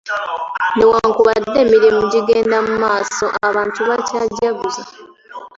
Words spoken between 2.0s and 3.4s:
gigenda mu maaso,